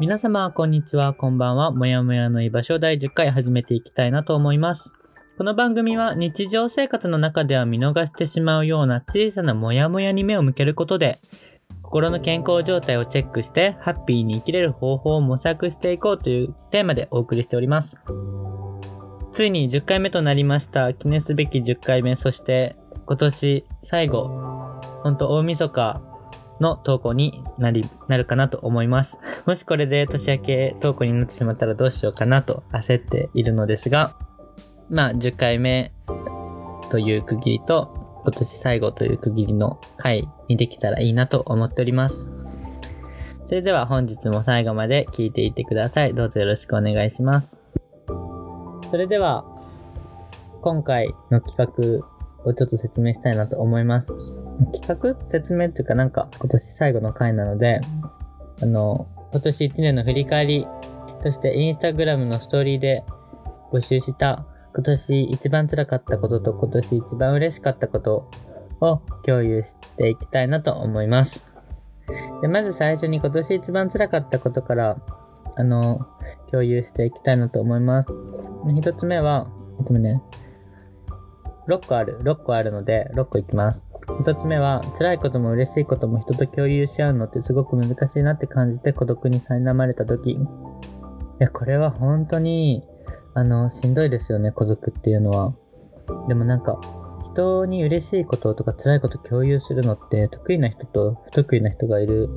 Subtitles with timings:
[0.00, 1.70] 皆様、こんにちは、こんばんは。
[1.70, 4.92] もやもやの居場所第10回始めていきたいなと思います。
[5.38, 11.20] この番組は日常生活の中では見逃してしまうような小さなモヤモヤに目を向けることで、
[11.82, 17.96] 心の健康状態をチェックして、ハッピーに生きれる方法を模索していこうというテーマでお送りしております。
[19.30, 20.92] ついに10回目となりました。
[20.92, 22.74] 記念すべき10回目、そして
[23.06, 24.28] 今年最後、
[25.04, 26.02] ほんと大晦日
[26.60, 29.18] の投稿になり、なるかなと思います。
[29.46, 34.14] もしこれで年明け投稿になってしまったらどうしようかなと焦っているのですが、
[34.88, 35.92] まあ10回目
[36.90, 42.30] という区切りと今年最後という区切りの回にできたらいいなと思っております。
[43.44, 46.14] それでは本日も最後まで聞いていってください。
[46.14, 47.60] どうぞよろしくお願いします。
[48.90, 49.44] それでは
[50.62, 54.08] 今回の企画をちょっと説明したいなと思います。
[54.72, 57.80] 企画説明っていうかなんか今年最後の回なので、
[58.62, 60.66] あの、今年1年の振り返り
[61.22, 63.02] としてインスタグラムのストーリーで
[63.72, 68.30] 募集した今年一番辛かったことと今年一番嬉しかったこと
[68.80, 71.42] を共有していきたいなと思います。
[72.42, 74.96] でまず最初に今年一番辛かったことから、
[75.56, 76.06] あの、
[76.50, 78.08] 共有していきたいなと思います。
[78.76, 79.48] 一つ目は、
[79.80, 80.22] えっとね、
[81.68, 83.84] 6個ある、6個あるので、6個いきます。
[84.20, 90.32] 一つ目は、辛いことも嬉しいことも人と共有し合うのってすごく難しいなって感じて孤独に苛まれた時。
[90.32, 90.38] い
[91.38, 92.84] や、これは本当に、
[93.34, 95.54] あの、しんどいですよね、孤独っていうのは。
[96.28, 96.80] でもなんか、
[97.34, 102.28] 人に嬉しいこととか辛いこと共有するのって得意な人と不得意な人がいる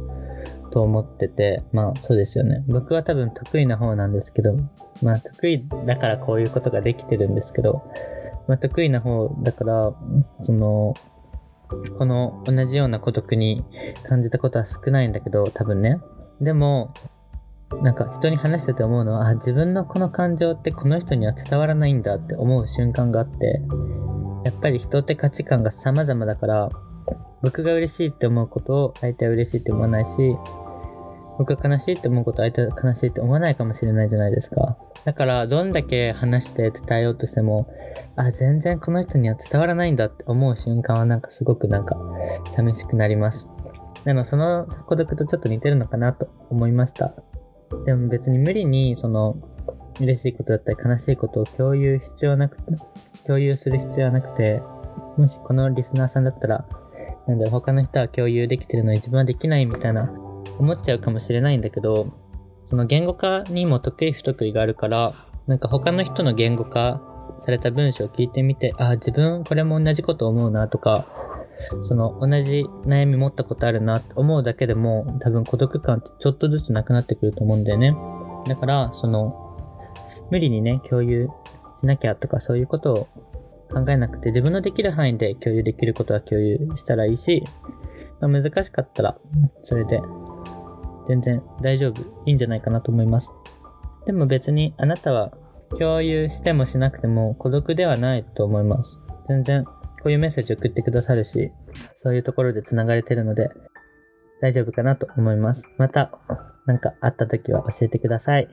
[0.72, 2.64] と思ってて、まあそうですよね。
[2.68, 4.58] 僕は多分得意な方なんですけど、
[5.04, 7.84] まあ得意だからこういうことができてるんですけど、
[8.48, 9.94] まあ得意な方だから、
[10.42, 10.96] その、
[11.98, 13.64] この同じような孤独に
[14.08, 16.00] 感じたことは少ないんだけど、多分ね。
[16.42, 16.94] でも、
[17.82, 23.62] なんか人に話してて思うのは、あ、自分のこの感情ってこの人には伝わらないんだって思う瞬間があって、
[24.46, 26.70] やっぱり人って価値観が様々だから、
[27.42, 30.12] 僕が嬉しいって思うことを相手は嬉しいって思わないし、
[31.38, 34.78] 僕が悲しいって思うこと相手は悲しいって思わないかもしれないじゃないですか。
[35.06, 37.72] だから、どんだけ話して伝えようとしても、
[38.16, 41.96] あ、全然この人には伝わらないんだって思う瞬間はなんかすごくなんか
[42.56, 43.48] 寂しくなります。
[44.04, 47.14] でもその孤独とちょっと似てるのかなと思いました。
[47.86, 49.38] でも別に無理にその
[50.00, 52.58] 嬉しいことだったり悲しいことを共有必要なく
[53.26, 54.62] 共有する必要はなくて、
[55.18, 56.66] もしこのリスナーさんだったら、
[57.28, 60.10] なんだ、他の人は共有できてるのに自分はできないみたいな
[60.60, 62.14] 思っちゃうかもしれないんだけど、
[62.70, 67.02] その言語化にも得意不得意があるから、なんか他の人の言語化
[67.40, 71.06] された文章を聞いてみて、あ、自分これも同じこと思うなとか、
[71.84, 77.96] その同じ悩み持ったことあるなって思うだけでも多分孤独感ってちょっとずつなくなってくると思うんだよね。
[78.48, 79.44] だから、その、
[80.30, 81.30] 無理にね、共有
[81.82, 83.08] しなきゃとかそういうことを
[83.72, 87.44] 考えなくて自分のできる範囲で共有できることは共有したらいいし、
[88.20, 89.18] ま難しかったら
[89.64, 90.00] それで
[91.08, 93.30] 全然大丈夫、いいんじゃないかなと思います。
[94.06, 95.32] でも別にあなたは
[95.72, 99.00] 共有してもしなくても孤独ではないと思います。
[99.28, 99.74] 全然こ
[100.06, 101.52] ういうメッセージ送ってくださるし、
[102.02, 103.50] そういうところで繋がれてるので
[104.42, 105.64] 大丈夫かなと思います。
[105.78, 106.12] また
[106.66, 108.48] 何かあった時は教えてください。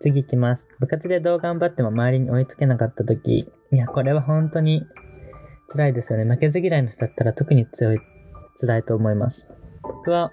[0.00, 0.64] 次行きます。
[0.78, 4.84] 部活でどう頑張っても周りに追いつけなかった時、いや、これは本当に
[5.72, 6.24] 辛いですよね。
[6.24, 7.98] 負けず嫌いの人だったら特に強い、
[8.60, 9.48] 辛いと思います。
[9.82, 10.30] 僕は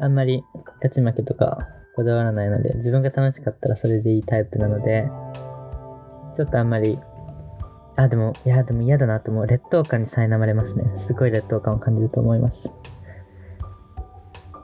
[0.00, 0.44] あんまり
[0.82, 5.08] 勝ち負けとかこだわらないので、自分が楽しかったらそれでいいタイプなので、
[6.36, 6.98] ちょっとあんまり、
[7.96, 9.46] あ、でも、いや、でも嫌だなと思う。
[9.46, 10.84] 劣等感に苛まれますね。
[10.94, 12.70] すごい劣等感を感じると思います。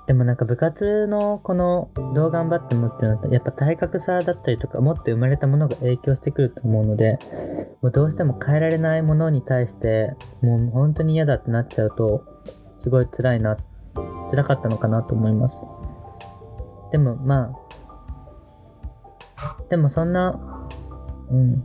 [0.06, 7.18] でもなんか部活のこのどう頑張ってもっていうのはやっぱ体格差だったりとか持って生まれたものが影響してくると思うので
[7.80, 10.12] もうどうしても変えられないものに対して
[10.42, 12.24] もう本当に嫌だってなっちゃうと
[12.78, 13.56] すごい辛いな
[14.32, 15.58] 辛かったのかなと思います。
[16.90, 17.52] でもま
[19.36, 20.40] あでもそんな
[21.30, 21.62] うん。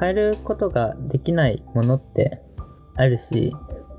[0.00, 2.42] 変えることができないものって
[2.96, 3.54] あるし、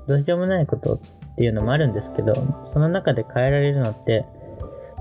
[0.06, 2.34] どうしようもないことっていうのもあるんですけど、
[2.72, 4.26] その中で変えられるのって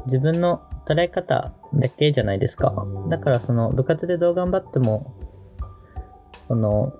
[0.06, 2.86] 自分の捉え方だけじゃないですか。
[3.10, 5.16] だからその部活でどう頑張っても、
[6.48, 6.94] その、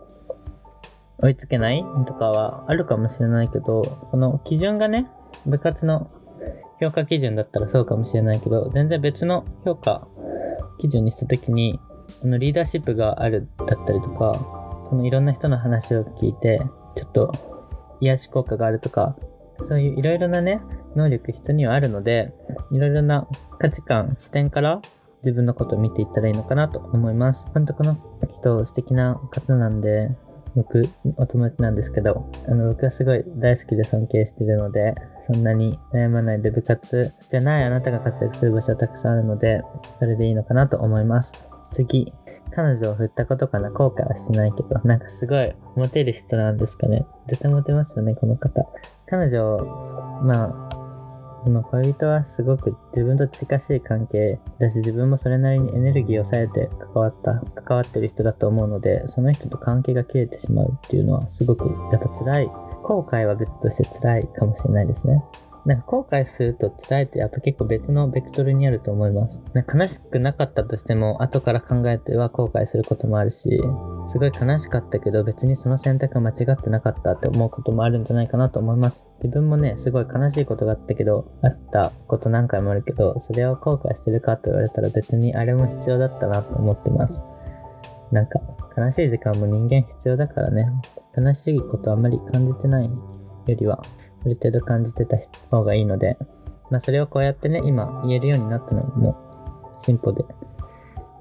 [1.20, 5.10] 追いつけないとかはあるかもしれないけど、その基準がね、
[5.46, 6.10] 部活の
[6.82, 10.08] 評価基準だったらそうかもしれないけど、全然別の評価
[10.80, 11.80] 基準にしたときに、
[12.24, 14.34] あのリーダーシップがあるだったりとか、
[14.90, 16.62] このいろんな人の話を聞いて、
[16.96, 17.32] ちょっと
[18.02, 19.16] 癒し効果があるとか、
[19.68, 20.62] そういういろいろなね、
[20.96, 22.34] 能力人にはあるので、
[22.72, 23.28] いろいろな
[23.60, 24.82] 価値観、視点から
[25.24, 27.46] 自分のことを見ていったらいいのかなと思います。
[27.54, 27.98] 本当この
[28.40, 30.12] 人素敵な方なんで、
[30.56, 30.84] 僕、
[31.18, 34.96] お友達なんですけど、あの、僕はすごい大好きで尊敬してるので、
[35.32, 39.64] そんなに悩まないで部活じゃないあなたが活躍する場所はたくさんあるので、
[40.00, 41.34] それでいいのかなと思います。
[41.74, 42.14] 次、
[42.54, 43.70] 彼女を振ったことかな？
[43.70, 47.06] 後悔はしてないけど、なんかすごいモテる人なんですかね？
[47.28, 48.66] 絶対モテますよね、この方。
[49.08, 49.58] 彼女、
[50.24, 50.70] まあ、
[51.44, 62.52] この恋人はすごく自分と近しい関係だし、自分もそれなりにエネルギーを抑えて関わった、関わってる人だと思うので、その人と関係が切れてしまうっていうのはすごくやっぱ辛い。
[62.84, 65.24] 後悔は別として辛いかもしれないですね。
[65.66, 69.42] なんか後悔すると伝えてやっぱ結構別のベクトルにあると思います。
[69.54, 73.60] なんか悲しくなかったとしても後から考えては後悔することもあるし、
[74.08, 79.04] すごい悲しかったけど別にその選択は間違ってなかったって思うこともあるんじゃないかなと思います。
[79.24, 87.22] 自分もね、すごい悲しいことがあったけど、あったこと何回もあるけど、それを後悔してるかと言われたら別にあれも必要だったなと思ってます。
[88.12, 88.40] なんか
[88.78, 90.70] 悲しい時間も人間必要だからね、
[91.18, 92.92] 悲しいことあんまり感じてないよ
[93.48, 93.82] りは、
[94.30, 95.18] る程度感じてた
[95.50, 96.18] 方がいいので、
[96.70, 99.16] まあそれをこうやってね、今言えるようになったのも
[99.86, 100.26] 進歩で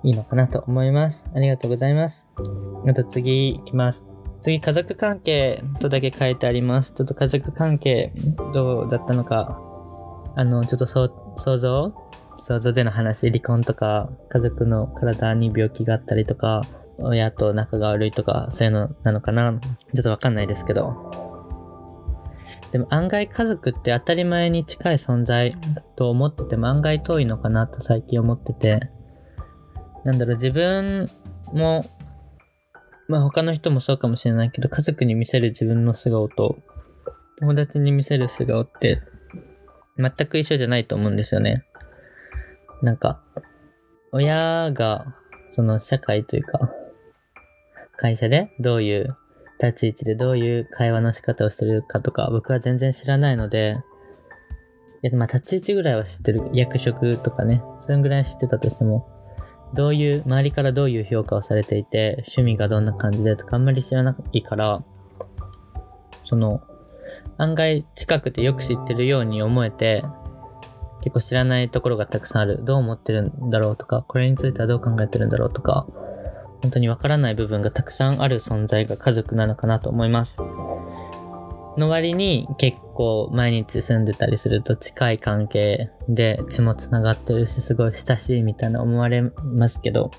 [0.02, 1.24] いいのかなと思います。
[1.34, 2.26] ありがとうございます。
[2.86, 4.02] あと次行きます。
[4.42, 6.92] 次、家族関係とだけ書いてあります。
[6.92, 8.12] ちょっと家族関係
[8.52, 9.58] どうだったのか、
[10.36, 11.94] あの、ちょっと想像
[12.44, 16.60] 想像での話、離婚とか、家族の体に病気があったりとか、
[16.98, 19.58] 親と仲が悪いとか、そういうのなのかな
[19.94, 21.33] ちょっとわかんないですけど、
[22.74, 25.56] でも案外家族って当たり前に近い存在
[25.94, 28.90] と思ってても案外遠いのかなと最近思ってて、
[30.02, 31.08] なんだろう、自分
[31.52, 31.84] も、
[33.06, 36.58] まあ他の人もそうかもしれないけど、家族に見せる自分の素顔と、
[37.38, 39.00] 友達に見せる素顔って、
[39.96, 41.64] 全く一緒じゃないと思うんですよね。
[42.82, 43.22] なんか、
[44.10, 45.14] 親が、
[45.52, 46.72] その社会というか、
[47.96, 49.16] 会社でどういう
[49.62, 53.78] 立ち位置でどういう会話の仕方をしてるかとか僕は全然知らないので、
[55.02, 56.50] いやまあ立ち位置ぐらいは知ってる。
[56.52, 59.08] 役職とかね、それぐらい知ってたとしても、
[59.74, 64.84] どういう、周りからどういう評価をされていて、趣味がどんな感じでとかあんまり知らないから、
[66.22, 66.62] その、
[67.36, 70.04] 案外近くてよく知ってるように思えて、
[71.02, 72.60] 結構知らないところがたくさんある。
[72.64, 75.86] どう思ってるんだろうとか、これについてはどう考えてるんだろうとか、
[76.64, 80.38] 本当にわからない部分がたくさんある存在が家族なのかなと思います。
[81.76, 90.10] の割に結構毎日住んでたりすると近い関係で血もつながってるしすごい親しいみたいな思われますけど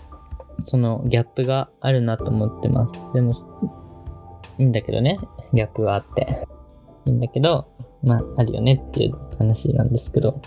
[0.62, 2.94] そのギャップがあるなと思ってます。
[3.16, 3.34] でも
[4.60, 5.18] いいんだけどね。
[5.52, 6.46] ギャップはあって。
[7.06, 7.68] いいんだけど
[8.04, 10.40] まああるよねっていう話なんですけど。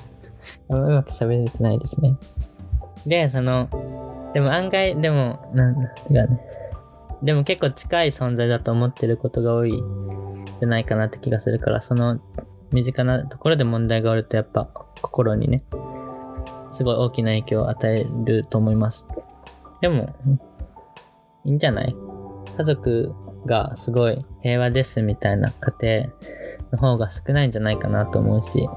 [0.69, 2.15] うまく喋れてないですね。
[3.05, 3.69] でその
[4.35, 6.41] でも案外、でも、なんだ、違うね。
[7.23, 12.21] でも結構近い存在だと思ってることが多いじゃないかなって気がするから、その
[12.71, 14.69] 身近なところで問題があるとやっぱ
[15.03, 15.65] 心にね、
[16.71, 19.07] すごい大きな影響を与えると思います。
[19.81, 20.15] でも、
[21.45, 21.97] いいんじゃない？
[22.57, 23.15] 家族
[23.47, 26.13] がすごい平和ですみたいな家庭
[26.73, 28.69] の方が少ないんじゃないかなと思うし、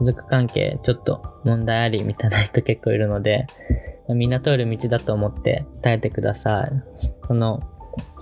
[0.00, 3.46] 家族関係ちょっと問題ありみたいな人結構いるので、
[4.14, 6.72] みんな通る道だと思って耐えてください。
[7.26, 7.62] この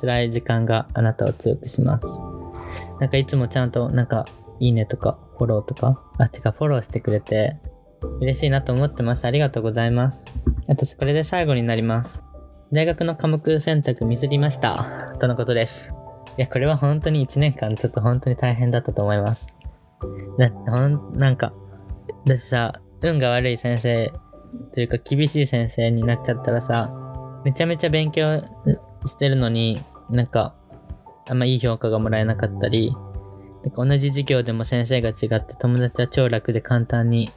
[0.00, 2.06] 辛い時間があなたを強くします。
[3.00, 4.26] なんかいつもちゃんとなんか
[4.60, 7.56] いいねとかフォローとか、あ、違う、フォローしてくれて
[8.20, 9.24] 嬉しいなと思ってます。
[9.24, 10.24] ありがとうございます。
[10.68, 12.22] あとこれで最後になります。
[12.72, 15.06] 大学の科目選択ミスりました。
[15.20, 15.90] とのことです。
[16.36, 19.48] いや、これは本当に1年間ちょっと本当に大変だったと思います。
[20.38, 21.52] だってほん、なんか、
[22.26, 24.12] だってさ、運が悪い先生
[24.72, 26.90] というか厳しい先生になっちゃったらさ、
[27.44, 28.42] めちゃめちゃ勉強
[29.06, 29.78] してるのに、
[30.10, 30.54] なんか、
[31.28, 32.92] あんまいい評価がもらえなかったり、
[33.62, 37.30] なんか同じ授業でも先生が違って友達は超楽で簡単に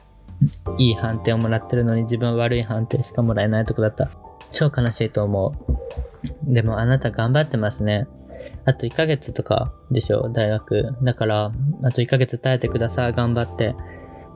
[0.78, 4.10] いい判定をもらってるのに自分は悪い判定しかもらえないとこだった。
[4.50, 5.54] 超悲しいと思
[6.48, 6.54] う。
[6.54, 8.06] でもあなた頑張ってますね。
[8.64, 10.94] あと1ヶ月とかでしょ、大学。
[11.02, 11.52] だから、
[11.82, 13.74] あと1ヶ月耐えてください、頑張って。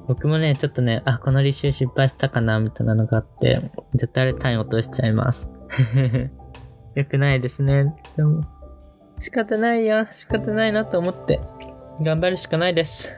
[0.08, 3.60] 僕もね、ちょっとね、あ、この履修失敗したかな、みたいなのがあって、
[3.94, 5.50] 絶対あれ単位落としちゃいます。
[6.94, 7.94] よくないですね。
[8.16, 8.44] でも、
[9.18, 10.06] 仕方ないよ。
[10.12, 11.40] 仕方ないなと思って、
[12.00, 13.16] 頑張るしかないです。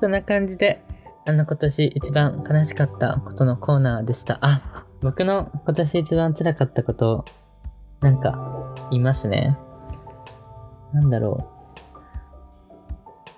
[0.00, 0.82] そんな感じで、
[1.26, 4.38] あの今年一番悲しかったことのコーナーでした。
[4.40, 7.24] あ、僕の今年一番辛かったこと、
[8.00, 9.56] なんか言、いますね。
[10.92, 11.50] なんだろ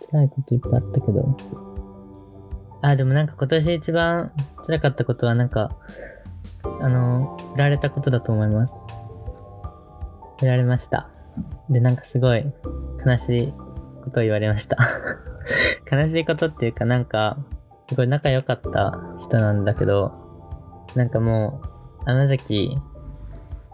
[0.06, 0.11] う。
[0.11, 1.37] 辛いこといっぱいあったけど。
[2.83, 4.33] あ、でもなんか今年一番
[4.67, 5.77] 辛かったことはなんか、
[6.81, 8.85] あの、振られたことだと思います。
[10.39, 11.09] 振られました。
[11.69, 12.45] で、なんかすごい
[13.05, 13.53] 悲しい
[14.03, 14.77] ことを言われました。
[15.91, 17.37] 悲しいことっていうかなんか、
[17.89, 20.13] すごい仲良かった人なんだけど、
[20.95, 21.61] なんかも
[22.03, 22.79] う、天崎、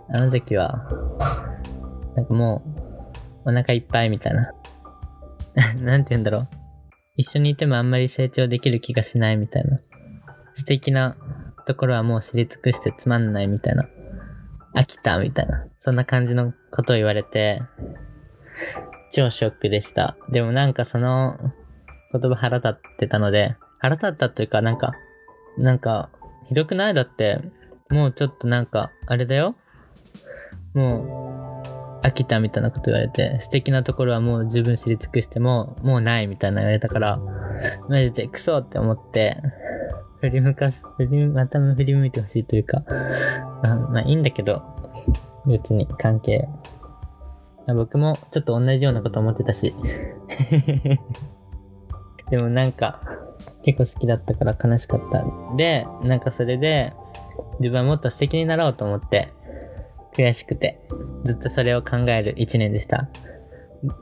[0.08, 0.88] 天崎は、
[2.14, 2.62] なんかも
[3.44, 4.52] う、お腹いっぱいみたいな。
[5.80, 6.48] なんて言うんだろう。
[7.16, 9.80] 一緒にいてもあんまり成長できる気がしないみたいな。
[10.54, 11.16] 素敵な
[11.66, 13.88] ところはもう知り尽くしてつまんないみたいな。
[14.74, 15.66] 飽きたみたいな。
[15.80, 17.62] そんな感じのことを言われて、
[19.12, 20.16] 超ショックでした。
[20.30, 21.38] でもなんかその
[22.12, 24.92] 言葉腹立ってたので、腹立ったというかなんか、
[25.58, 26.10] なんか、
[26.48, 26.94] ひどくない？
[26.94, 27.40] だって、
[27.90, 29.56] もうちょっとなんか、あれだよ
[30.74, 31.35] もう、
[32.06, 37.18] 飽きたみたいなこと言われて、素敵なところはもう十分知り尽くしても、もうないみたいな言われたから、
[37.88, 39.42] マジでクソって思って、
[40.20, 42.84] 振り向かす、振り、また振り向いてほしいというか、
[43.62, 44.62] まあ、まあいいんだけど、
[45.46, 46.48] 別に関係。
[47.66, 49.74] 僕もちょっと同じようなこと思ってたし。
[52.30, 53.00] でもなんか、
[53.62, 55.24] 結構好きだったから悲しかった。
[55.56, 56.92] で、なんかそれで、
[57.58, 59.32] 自分はもっと素敵になろうと思って、
[60.14, 60.80] 悔しくて、
[61.24, 63.08] ずっとそれを考える一年でした。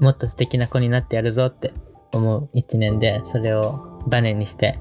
[0.00, 1.72] もっと素敵な子になってやるぞって
[2.12, 4.78] 思う一年で、それをバネにして、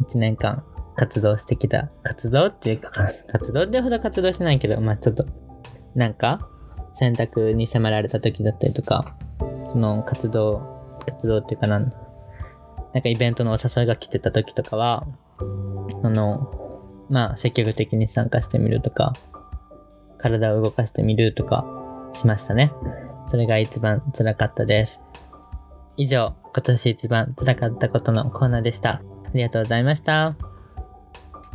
[0.00, 0.64] 一年間
[0.96, 1.90] 活動してきた。
[2.02, 2.90] 活動っていうか、
[3.30, 5.24] 活動ってほど活動してないけど、まあちょっと、
[5.94, 6.48] なんか、
[6.94, 9.16] 選択に迫られた時だったりとか、
[9.68, 11.92] その活動、活動っていうかなん、
[12.94, 15.06] なんかイベントのお誘いが来てた時とかは、
[16.02, 16.50] その、
[17.10, 19.12] まあ積極的に参加してみるとか、
[20.26, 21.64] 体を動かしてみるとか
[22.12, 22.72] しましたね。
[23.28, 25.02] それが一番辛かったです。
[25.96, 28.90] 以上、今年一番辛かったことのコーナーでした。
[28.90, 29.02] あ
[29.34, 30.34] りがとうございました。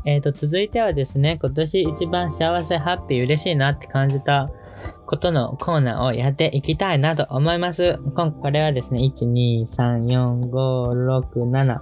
[0.06, 4.50] えーと、続いてはですね、今年一番幸せ、ハッピー、嬉しいなって感じた
[5.06, 8.00] ことのコーナーをやっていきたいなと思います。
[8.16, 11.82] 今これはですね、1、2、3、4、5、6、7、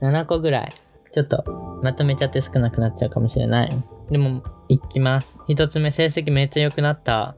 [0.00, 0.72] 7個ぐらい。
[1.12, 1.44] ちょっと
[1.82, 3.70] まとめちゃって少なくなっちゃうかもしれない。
[4.12, 5.34] でも、いきます。
[5.48, 7.34] 一つ目、成績めっちゃ良くなった。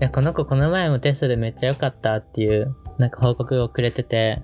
[0.00, 4.40] いや、この子この前もテストでめっちゃ良かったっていう、なんか報告をくれてて、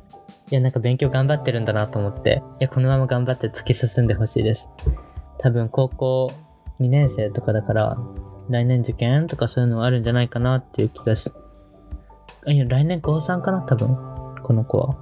[0.51, 4.69] いや、なんか勉強頑張ってるんだなと思って、いや、このまま頑張って突き進んでほしいです。
[5.39, 6.33] 多分高校
[6.81, 7.97] 2年生とかだから、
[8.49, 11.31] 来年受験とかそういうのあるんじゃないかなっていう気がし、
[12.49, 13.97] あいや、来年高3かな多分、
[14.43, 14.97] この子は。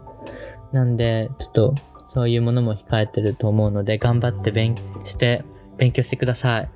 [0.73, 1.75] なんで、ちょっと、
[2.09, 5.45] そういうものも控えてると思うので、頑張って勉強して、
[5.78, 6.70] 勉強してください。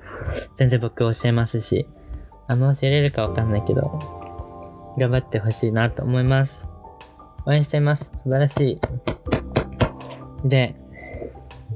[0.56, 1.86] 全然僕教えますし、
[2.48, 3.98] あんま教えれるかわかんないけど、
[4.98, 6.64] 頑張ってほしいなと思います。
[7.46, 8.10] 応援しています。
[8.16, 8.80] 素晴らし
[10.44, 10.48] い。
[10.48, 10.76] で、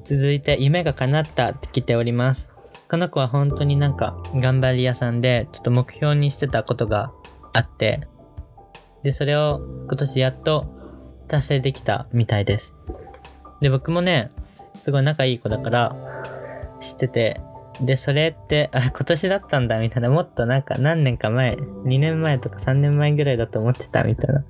[0.05, 2.51] 続いて夢が叶ったって来ております。
[2.89, 7.13] この子は本当になんか頑張り屋さんで、ちょっと目標にしてたことが
[7.53, 8.07] あって、
[9.03, 10.67] で、それを今年やっと
[11.27, 12.77] 達成できたみたいです。
[13.61, 14.31] で、僕もね、
[14.77, 15.97] すごい仲いい子だから
[16.81, 17.41] 知ってて、
[17.81, 24.45] で、それって、あ、今年だったんだみたいな、もっとなんか何年か前、2年前とか3年前ぐらいだと思ってたみたいな、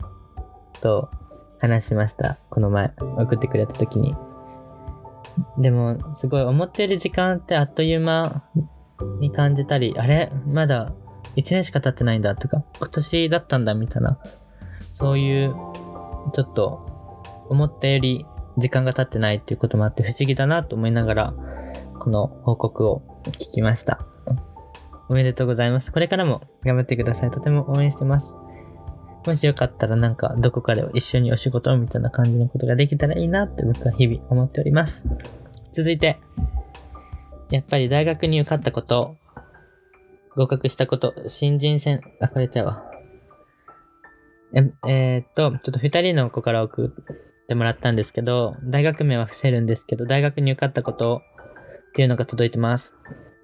[0.80, 1.10] と
[1.58, 2.38] 話しました。
[2.50, 4.14] この前、送ってくれた時に。
[5.58, 8.44] でも、すごい思ってる時間ってあっという間
[9.18, 10.30] に感じたり、あれ？
[10.46, 10.92] まだ
[11.36, 14.18] 1年しか経ってないんだとか、今年だったんだみたいな、
[14.92, 15.54] そういう、
[16.32, 18.24] ちょっと、思ったより
[18.56, 21.34] 時間が経ってないっていうこともあって不思議だなと思いながら、
[22.06, 23.98] この報告を聞きました。
[25.08, 25.90] おめでとうございます。
[25.90, 27.32] これからも頑張ってください。
[27.32, 28.36] とても応援してます。
[29.26, 35.04] もしよかったらなんかどこかで一緒にお仕事みたいな感じのことができたらいいなって僕は日々思っております。
[35.72, 36.20] 続いて、
[37.50, 39.16] やっぱり大学に受かったこと、
[40.36, 42.84] 合格したこと、新人戦、あ、これちゃうわ。
[44.54, 51.22] ええーっと、ちょっと二人の子から送ってもらったんですけど、大学名は伏せるんですけど、大学に受かったことを
[51.96, 52.94] っていうのが届いてます。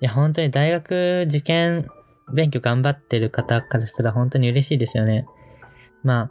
[0.03, 1.89] いや、本当に大学受験
[2.35, 5.25] 勉強頑張ってる方からしたら本当に嬉しいですよね。
[6.03, 6.31] ま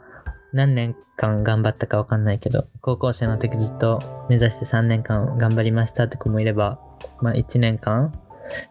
[0.52, 3.98] 何年間頑張ったかわかんないけど、高校生の時ずっと
[4.30, 6.78] 目指して3年間頑張りましたって子もいれば、
[7.20, 8.12] まあ1年間、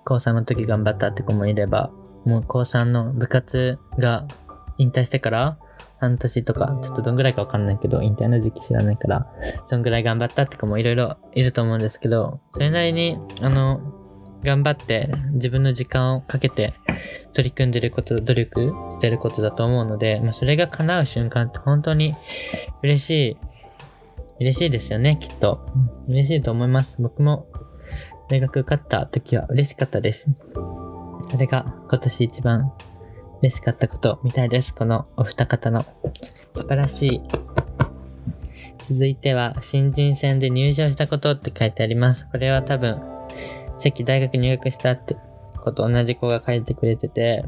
[0.05, 1.91] 高3の時頑張ったって子もいれば、
[2.23, 4.25] もう高3の部活が
[4.77, 5.57] 引退してから
[6.01, 9.27] 半年とか、ちょっとどんぐらいかわかんないけど、引退の時期知らないから、
[9.65, 13.79] そんぐらい頑張ったって子もいろいろいると思うんですけど、それなりに、あの、
[14.43, 16.73] 頑張って自分の時間をかけて
[17.33, 22.15] 取り組んでること、努力してることだと思うので、まあ、それが叶う瞬間って本当に
[22.81, 23.37] 嬉しい、
[24.39, 25.63] 嬉しいですよね、きっと。
[26.07, 26.97] 嬉しいと思います。
[26.99, 27.45] 僕も
[28.27, 30.25] 大学受かった時は嬉しかったです。
[31.29, 32.73] それが今年一番
[33.41, 34.73] 嬉しかったことみたいです。
[34.73, 35.81] このお二方の
[36.55, 37.21] 素晴らしい。
[38.87, 42.27] 続いては、新人戦で入賞したことって書いてあります。
[42.31, 43.01] これは多分、
[43.79, 45.15] さっき大学入学したって
[45.59, 47.45] こと同じ子が書いてくれてて、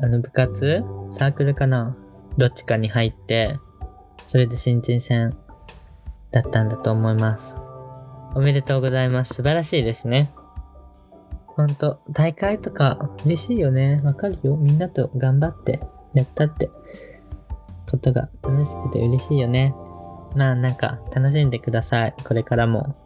[0.00, 0.82] あの部活
[1.12, 1.96] サークルかな？
[2.38, 3.58] どっちかに入って、
[4.26, 5.36] それで新人戦
[6.30, 7.54] だったんだと思います。
[8.34, 9.34] おめでとうございます。
[9.34, 10.32] 素晴らしいですね。
[11.60, 14.00] ほんと、大会とか嬉しいよね。
[14.04, 14.56] わかるよ。
[14.56, 15.80] みんなと頑張って
[16.14, 16.70] やったって
[17.90, 19.74] ことが楽しくて嬉しいよね。
[20.36, 22.14] まあなんか楽しんでください。
[22.24, 22.96] これからも。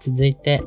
[0.00, 0.62] 続いて、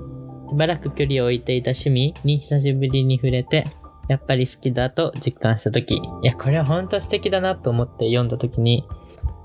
[0.49, 3.65] しばらく距離を置いていた趣味に久しぶりに触れて、
[4.07, 5.95] やっぱり好きだと実感した時。
[5.95, 8.83] いや、これはほんと素敵だなと思って読んだ時に、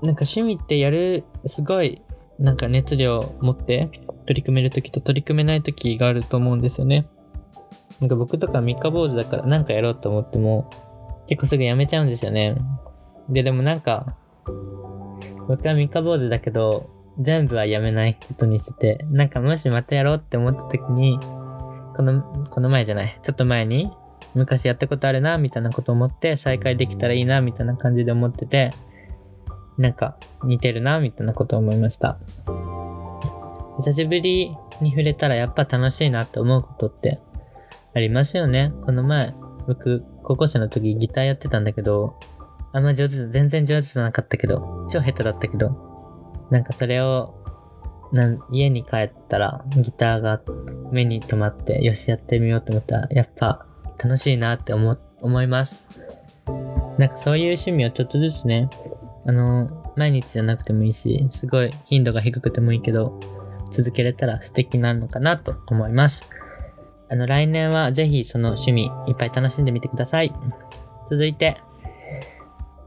[0.01, 2.01] なんか趣味ってやる、すごい、
[2.39, 3.91] なんか熱量を持って
[4.25, 7.07] 取り組める時と取り組めない時があると思うんですよね。
[8.03, 10.69] なんか僕とか三日坊主だからなんかやろうと思っても、
[11.27, 12.57] 結構すぐやめちゃうんですよね。
[13.29, 14.17] で、でもなんか、
[15.47, 21.17] 僕は三日坊主だけど、全部はやめないことにしてて、なんかもしまたやろうって思った時に、
[21.95, 23.89] この、この前じゃない、ちょっと前に、
[24.35, 28.71] 昔やったことあるな、みたいなこと思って、再開できたらいいな、みたいな感じで思ってて、
[29.77, 32.17] なんか似てるな、みたいなこと思いました。
[33.77, 37.21] 久しぶりに触れたらやっぱ楽しいなって思うことって
[37.95, 38.73] ありますよね。
[38.85, 39.33] この前、
[39.67, 42.19] 僕、高校生の時ギターやってたんだけど、
[42.71, 47.35] あんま上手、全然上手じゃなかったけど、超下手だったけど、なんかそれを、
[48.11, 50.41] なん家に帰ったらギターが
[50.91, 53.65] 目に留まって、よしやってみようと思ったら、やっぱ
[54.03, 55.85] 楽しいなって思、思います。
[56.97, 58.69] なんかそういう趣味をちょっとずつね、
[59.25, 63.19] あの、毎日じゃなくてもいいし、すごい頻度が低くてもいいけど、
[63.71, 66.29] 続けれたら素敵なのかなと思います。
[67.13, 70.33] あの、来年はぜひその趣味いっぱい楽しんでみてください。
[71.07, 71.57] 続いて、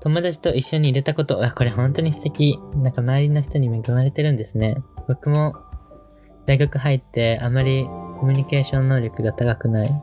[0.01, 2.59] 友達と一緒に入れたこと、これ本当に素敵。
[2.75, 4.83] なんか周りの人に恵まれてるんですね。
[5.07, 5.55] 僕も
[6.47, 7.85] 大学入ってあまり
[8.19, 10.03] コミュニケーション能力が高くない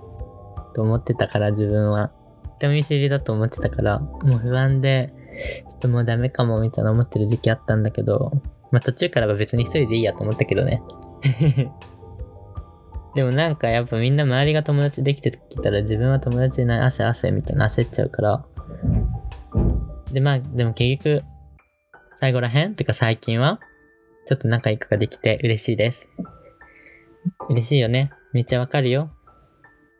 [0.74, 2.12] と思ってたから自分は。
[2.60, 5.14] 人見知りだと思ってたから、もう不安で、
[5.70, 8.32] ちょっともうダメかもみたいな思ってる時期あったんだけど、
[8.72, 10.82] まあ途中からは別に一人でいいやと思ったけどね。
[13.16, 18.46] でもなんかやっぱみんな周りが友達できてきたら自分は友達でない汗汗みたいな焦っちゃうから。
[20.12, 21.24] でまあでも結局
[22.20, 22.72] 最後らへん？
[22.72, 23.60] ってか最近は？
[24.26, 26.08] ちょっと仲良くができて嬉しいです。
[27.50, 28.12] 嬉しいよね。
[28.32, 29.12] めっちゃわかるよ。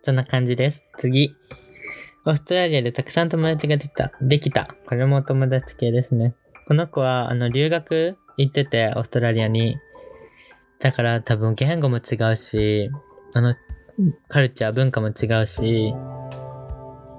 [0.04, 0.84] そんな感じです。
[0.98, 1.36] 次。
[2.26, 4.12] オーストラリアでたくさん友達ができた。
[4.22, 4.76] できた。
[4.88, 6.36] これも友達系ですね。
[6.68, 9.76] この子は、あの、留学行ってて、オーストラリアに。
[10.84, 12.92] だから多分言語も違うし、
[13.34, 13.56] あの、
[14.28, 15.96] カルチャー、文化も違うし、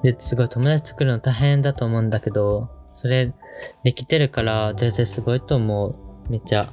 [0.02, 3.32] で、すごい友達作るの大変だと思うんだけど、それ
[3.82, 6.30] できてるから全然すごいと思う。
[6.30, 6.68] めっちゃ、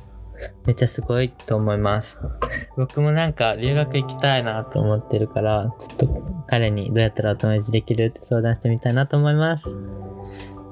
[0.65, 2.19] めっちゃすごいと思います。
[2.75, 9.63] 僕もなんか留学行きたいなと思ってるから、ちょっと彼にどうやったらお友達できるって相談してみたいなと思います。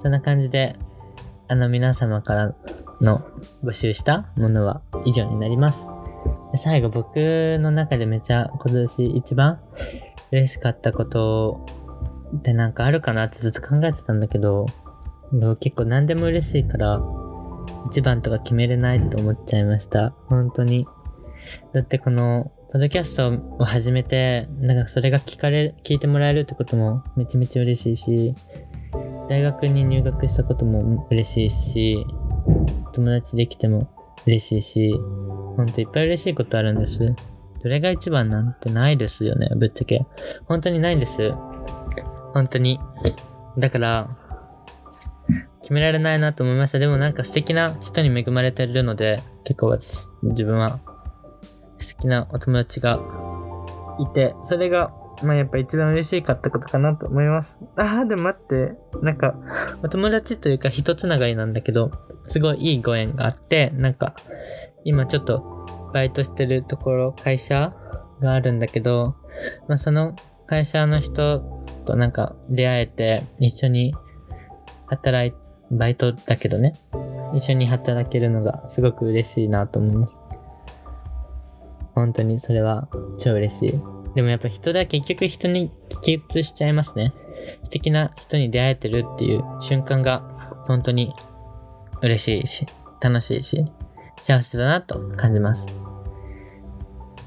[0.02, 0.76] そんな感じで、
[1.48, 2.56] あの皆様から
[3.00, 3.26] の
[3.64, 5.88] 募集したものは以上になります。
[6.56, 7.16] 最後僕
[7.60, 9.60] の中でめちゃ今年一番
[10.32, 11.66] 嬉しかったこと
[12.38, 14.66] ってなんかあるかなってずっと考えてたんだけど、
[15.60, 17.02] 結構何でも嬉しいから、
[17.88, 20.14] 一番とか決めれないと思っちゃいました。
[20.28, 20.88] 本当に。
[21.74, 28.36] だってこの、ポッドキャストを始めて、なんかそれが聞かれ、聞いてもらえるってこともめちゃめちゃ嬉しいし、
[29.28, 32.06] 大学に入学したことも嬉しいし、
[32.94, 33.88] 友達できても
[34.28, 35.00] 嬉しいし、
[35.60, 37.14] ほんといっぱい嬉しいことあるんです。
[37.62, 40.06] どれが一番なんてないですよね、ぶっちゃけ。
[40.46, 41.34] 本当にないんです。
[42.34, 42.80] 本当に。
[43.58, 44.10] だから、
[45.62, 46.80] 決められないなと思いました。
[46.80, 50.80] でもなんか素敵な人に恵まれてるので、結構私、自分は
[51.78, 52.98] 素敵なお友達が
[54.00, 54.94] いて、それが、
[55.24, 57.58] まあやっぱ一番嬉しかったことかなと思います。
[57.76, 59.36] ああ、でも待って、なんか、
[59.84, 61.92] お友達というか人つながりなんだけど、
[62.24, 64.16] すごいいいご縁があって、なんか、
[64.84, 67.74] 今ちょっとバイトしてるところ、会社
[68.22, 69.16] があるんだけど、
[69.68, 70.16] まあその
[70.48, 71.40] 会社の人
[71.86, 73.94] となんか出会えて、一緒に
[74.88, 75.34] 働い、
[75.72, 76.74] バイトだけどね、
[77.34, 80.18] 一緒に働けるのがすごく嬉しいなと思います。
[81.94, 82.88] 本当にそれは
[83.18, 83.82] 超嬉しい。
[84.16, 87.14] でもやっぱ人だ結局人に帰結しちゃいますね。
[87.64, 90.22] 素敵な人に出会えてるっていう瞬間が
[90.68, 91.14] 本当に
[92.02, 92.66] 嬉しいし、
[93.02, 93.66] 楽しいし、
[94.22, 95.66] 幸せだなと感じます。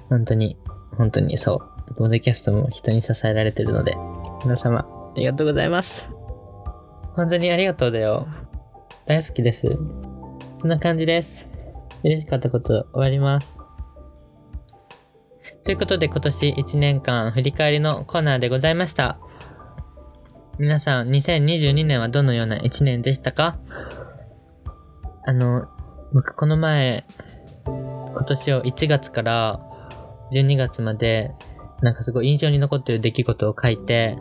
[0.08, 0.56] 本当に、
[0.96, 1.94] 本当にそう。
[1.94, 3.96] ボードキャストも人に支えられてるので、
[4.44, 6.10] 皆様、ありがとうございます。
[7.14, 8.26] 本当にありがとうだよ。
[9.06, 9.68] 大好きです。
[10.60, 11.44] こんな感じです。
[12.04, 13.58] 嬉しかったこと終わります。
[15.64, 19.18] ということで今年1年間振り返りのコーナーでございました。
[20.58, 23.58] 皆さん、2022年はどのような1年でしたか？
[25.24, 25.68] あの、
[26.12, 27.04] 僕この前、
[27.64, 29.60] 今年を1月から
[30.32, 31.32] 12月まで、
[31.80, 34.18] なんかすごい印象に残ってる出来事を書いて、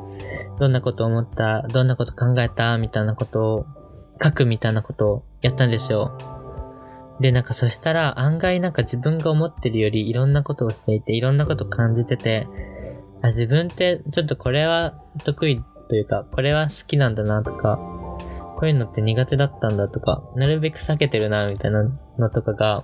[0.60, 3.65] どんなこと思った、どんなこと考えた、みたいなことを
[4.23, 6.17] 書くみたいなことをやったんですよ。
[7.19, 12.47] で、なんかそしたら案外なんか自分が思ってるよりいろんなことをしていて、いろんなこと感じてて、
[13.21, 14.93] あ、自分ってちょっとこれは
[15.25, 17.80] 得意というか、これは好きなんだなとか、
[18.62, 21.82] こういうのって苦手だったんだとか、なるべく避けてるなみたいな
[22.19, 22.84] のとかが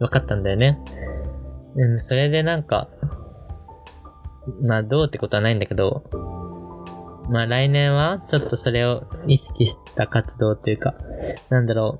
[0.00, 0.78] 分かったんだよね。
[1.76, 2.88] でもそれでなんか、
[4.62, 6.02] まあどうってことはないんだけど、
[7.28, 10.94] まあ来年はちょっとそれを意識した活動というか、
[11.50, 11.98] なんだろ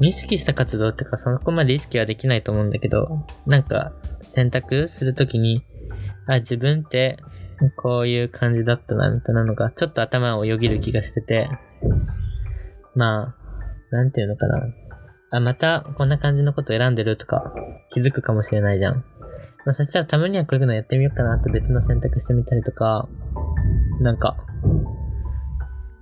[0.00, 3.90] う、意識した活動っていうかそこまで意識はできないと思うんだけど、なんか
[4.22, 5.64] 選択するときに、
[6.28, 7.18] あ、自分って
[7.74, 11.50] こういう感じだったなみたいなのがちょっと頭をよぎる気がしてて、
[12.94, 13.34] ま
[13.90, 14.62] あ、なんていうのかな。
[15.32, 17.52] あ、またこんな感じのこと選んでるとか
[17.92, 19.04] 気づくかもしれないじゃん。
[19.64, 23.08] まあそしたらたまにはこういうのやってみようかなって別の選択してみたりとか、
[24.00, 24.36] なんか、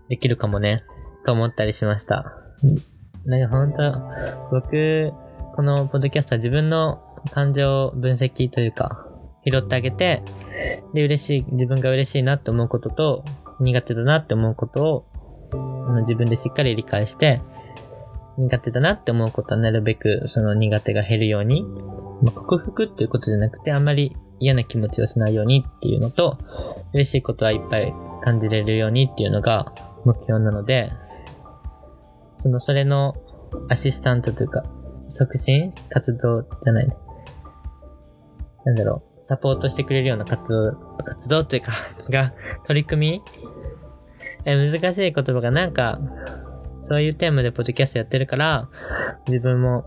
[0.08, 0.84] できるかもね、
[1.26, 2.32] と思ったりしました。
[3.26, 5.12] なんか本当、僕、
[5.56, 9.06] このポッドキャストは自分の感情分析というか、
[9.44, 10.22] 拾ってあげて、
[10.94, 13.24] で、嬉しい、自分が嬉しいなって思うことと、
[13.60, 15.07] 苦手だなって思うことを、
[16.02, 17.40] 自分でしっかり理解して、
[18.38, 21.64] 苦手だなって思うことはなるべくその苦手が減るように、
[22.22, 26.38] まあ、克服っていうことじゃなくて、あんまり嫌な気持ちをしないようにっていうのと、
[26.92, 29.72] 嬉しいことはいっぱい感じれるようにっていうのが
[30.04, 30.92] 目標なので、
[32.38, 33.16] その、それの
[33.68, 34.64] アシスタントというか、
[35.10, 36.96] 促進活動じゃないね。
[38.64, 40.72] なんだろう、サポートしてくれるような活動、
[41.04, 41.74] 活動っていうか、
[42.10, 42.32] が、
[42.66, 43.38] 取り組みえ、
[44.56, 45.98] 難しい言葉がなんか、
[46.82, 48.68] そういうテーマでポッドキャストやってるから、
[49.26, 49.84] 自分も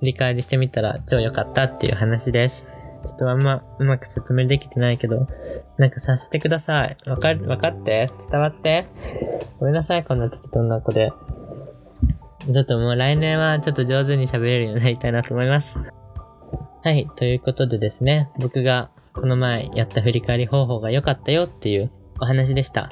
[0.00, 2.62] 振り返りしてみたら超良かったっていう話です。
[3.04, 5.26] ちょっとあんまうまく説明できてないけど、
[5.78, 6.96] なんか察してください。
[7.06, 8.10] わかる、わかって？
[8.30, 8.86] 伝わって？
[9.58, 11.10] ごめんなさい、こんな適当な子で。
[12.44, 15.78] ちょっともう来年はちょっと上手に喋れるようになりたいなと思います。
[16.84, 21.90] はい、ということでですね、僕がこの前やった振り返り方法が良かったよっていう
[22.22, 22.88] お話でした。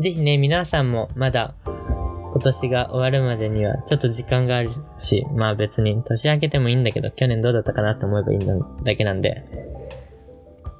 [0.00, 8.38] ぜひね、皆さんもまだ今年が終わるまでにはちょっと時間があるし、まあ別に年明けてもいいんだけど、去年どうだったかなって思えばいい
[8.84, 9.44] だけなんで、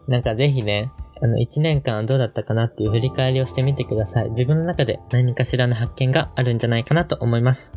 [0.08, 0.90] なんかぜひね、
[1.22, 4.30] あの、1年間どうだったかなっていう振り返りをしてみてください。
[4.30, 7.74] 自分の中で何かしらの発見があるんじゃないかなと思います。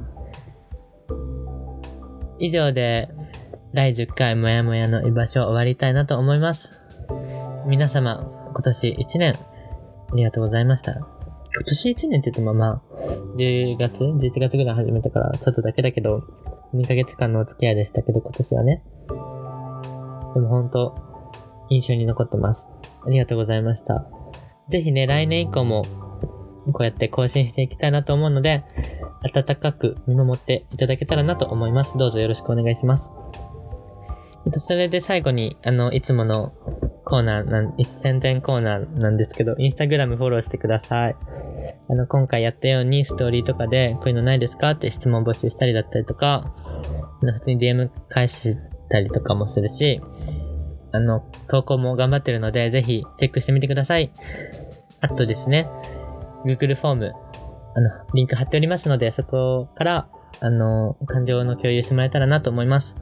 [2.39, 3.09] 以上で、
[3.73, 6.81] 第10回もやもやの居場所を終わりたいなと思います。
[7.67, 9.33] 皆様、今年1年、
[10.11, 10.93] ありがとうございました。
[10.93, 12.81] 今年1年って言ってもまあ、
[13.37, 16.23] 10月 ?11 月ぐらい始めたからちょっとだけだけど、
[16.73, 18.83] 2ヶ月間のお付き合いでしたけど、今年はね。
[20.33, 20.95] でも本当、
[21.69, 22.69] 印象に残ってます。
[23.05, 24.05] ありがとうございました。
[24.69, 25.83] ぜひね、来年以降も、
[26.73, 28.63] こうやって更新していきたいなと思うので、
[29.21, 31.97] 温かく見守っていただけたらなと思います。
[31.97, 33.13] どうぞよろしくお願いします。
[34.51, 36.53] それで最後に、あの、いつもの
[37.05, 41.15] コーナーなん、宣伝コーナーなんですけど、インスタグラムフォローしてください。
[41.89, 46.51] あの、今回やったようにストーリーとかで、こういうのないですかって質問募集したりだったりとか、
[47.21, 48.57] 普通に DM 返し
[48.89, 50.01] たりとかもするし、
[50.91, 54.11] あの、投稿も頑張ってるので、ぜひチェックしてみてください。
[55.01, 55.69] あとですね、
[56.45, 57.13] Google フォーム、
[57.75, 60.07] あの、リンク貼っておりますので、そこから、
[60.39, 62.97] あの、感情の共有してもらえたらなと思います。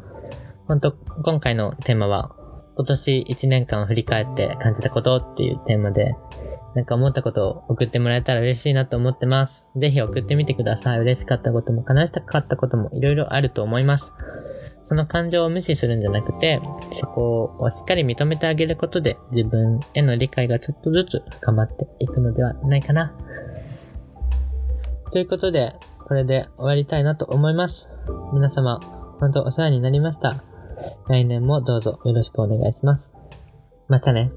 [0.67, 0.91] 本当
[1.23, 2.35] 今回のテーマは、
[2.75, 6.15] 今年1年間を振り返って感じたことっていうテーマで、
[6.75, 9.63] なんか思ったことを送ってもらえたら嬉しいなと思ってます。
[9.79, 10.99] ぜひ送ってみてください。
[10.99, 14.11] 嬉しかったことも悲しかったこともいろいろあると思います。
[14.85, 16.61] その感情を無視するんじゃなくて、
[16.99, 23.13] そこをしっかり認めてあげることで自分への理解がちょっとずつ深まっていくのではないかな。
[25.11, 25.75] ということで、
[26.07, 27.91] これで終わりたいなと思います。
[28.33, 28.79] 皆様、
[29.19, 30.52] 本当お世話になりました。
[31.07, 33.13] 来年もどうぞよろしくお願いします。
[33.87, 34.31] またね。